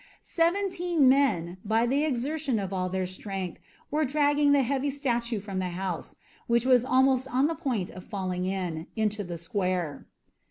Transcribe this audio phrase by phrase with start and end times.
[0.23, 3.59] Seventeen men, by the exertion of all their strength,
[3.91, 6.15] were dragging the heavy statue from the house,
[6.47, 10.07] which was almost on the point of falling in, into the square.